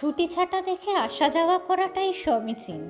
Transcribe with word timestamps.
ছুটি 0.00 0.26
ছাটা 0.26 0.62
দেখে 0.62 0.92
আসা 0.96 1.28
যাওয়া 1.28 1.58
করাটাই 1.58 2.12
সমীচীন। 2.12 2.82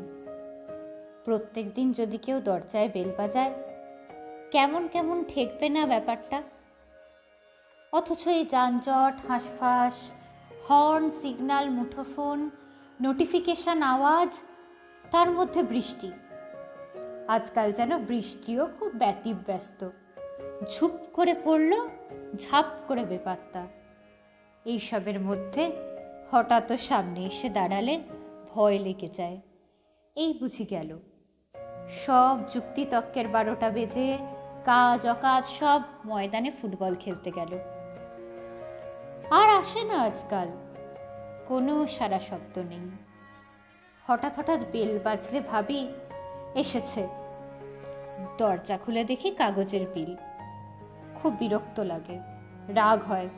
প্রত্যেক 1.24 1.74
দিন 1.74 1.92
যদি 1.92 2.18
কেউ 2.18 2.40
দরজায় 2.40 2.88
বেল 2.88 3.12
বাজায়, 3.18 3.52
কেমন 4.50 4.88
কেমন 4.88 5.24
ঠেকবে 5.28 5.68
না 5.68 5.86
ব্যাপারটা? 5.86 6.42
অথচ 7.92 8.28
এই 8.28 8.44
যানজট, 8.44 9.14
হাঁসফাঁস, 9.28 9.94
হর্ন 10.68 11.10
সিগন্যাল 11.10 11.70
মুঠোফোন, 11.70 12.50
নোটিফিকেশন 13.02 13.82
আওয়াজ, 13.82 14.42
তার 15.10 15.30
মধ্যে 15.30 15.62
বৃষ্টি। 15.62 16.12
আজকাল 17.28 17.72
যেন 17.72 17.98
বৃষ্টিও 17.98 18.68
খুব 18.78 18.92
ব্যতিব্যস্ত। 18.92 19.88
ঝুপ 20.72 20.90
করে 21.12 21.34
পড়ল, 21.44 21.88
ঝাপ 22.36 22.66
করে 22.88 23.04
বেপাত্তা। 23.04 23.66
এইসবের 24.64 25.20
মধ্যে 25.20 25.89
হঠাৎ 26.30 26.72
সামনে 26.72 27.26
এসে 27.26 27.48
দাঁড়ালে 27.48 28.00
ভয় 28.50 28.78
লেগে 28.78 29.08
যায়। 29.08 29.40
এই 30.16 30.38
বুঝি 30.40 30.64
গেল। 30.64 30.98
সব 31.88 32.38
যুক্তিতক্কের 32.54 33.28
বারোটা 33.28 33.70
বেজে 33.70 34.18
কাজ 34.64 35.06
অকাজ 35.06 35.44
সব 35.46 35.82
ময়দানে 36.06 36.50
ফুটবল 36.50 36.94
খেলতে 36.94 37.30
গেল। 37.30 37.58
আর 39.30 39.48
আসে 39.58 39.84
না 39.84 40.02
আজকাল। 40.02 40.48
কোনো 41.48 41.86
সারা 41.86 42.20
শব্দ 42.20 42.58
নেই। 42.58 42.90
হঠাৎ 44.06 44.38
হঠাৎ 44.38 44.60
বেল 44.72 44.98
বাজলে 44.98 45.40
ভাবি, 45.40 45.88
এসেছে। 46.54 47.08
দরজা 48.38 48.78
খুলে 48.78 49.04
দেখি 49.04 49.30
কাগজের 49.30 49.86
বিল। 49.94 50.16
খুব 51.14 51.36
বিরক্ত 51.38 51.80
লাগে, 51.80 52.18
রাগ 52.68 53.02
হয়। 53.02 53.28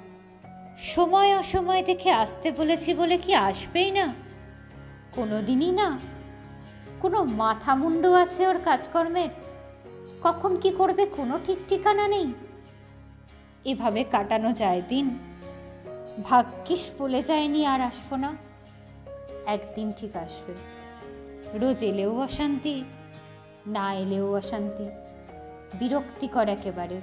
সময় 0.79 1.39
অসময় 1.39 1.83
দেখে 1.83 2.11
আসতে 2.11 2.51
বলেছি 2.51 2.95
বলে 2.95 3.19
কি 3.19 3.35
আসবেই 3.35 3.91
না? 3.91 4.15
কোনো 5.13 5.43
দিনই 5.43 5.71
না। 5.71 5.99
কোনো 7.01 7.25
মাথা 7.25 7.75
মুন্ডু 7.75 8.13
আছে 8.13 8.47
ওর 8.47 8.59
কাজকর্মের? 8.65 9.29
কখন 10.23 10.57
কি 10.57 10.71
করবে 10.71 11.07
কোনো 11.07 11.39
ঠিক 11.47 11.59
ঠিকানা 11.69 12.09
নেই। 12.09 12.33
এভাবে 13.65 14.05
কাটানো 14.05 14.53
যায় 14.53 14.83
দিন। 14.89 15.19
ভাগ্যিস 16.25 16.91
বলে 16.99 17.23
যায়নি 17.23 17.67
আর 17.67 17.81
আসব 17.81 18.17
না। 18.17 18.37
একদিন 19.47 19.93
ঠিক 19.93 20.17
আসবে। 20.17 20.55
রোজ 21.59 21.85
এলেও 21.85 22.21
অশান্তি, 22.21 22.85
না 23.67 23.95
এলেও 23.95 24.37
অশান্তি। 24.37 24.91
বিরক্তিকর 25.79 26.49
একেবারে। 26.49 27.01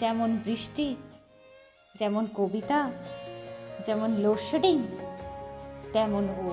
যেমন 0.00 0.36
বৃষ্টি 0.44 0.96
যেমন 1.94 2.24
কবিতা 2.34 2.78
যেমন 3.86 4.10
লোডশেডিং 4.16 4.76
তেমন 5.92 6.24
ও। 6.46 6.50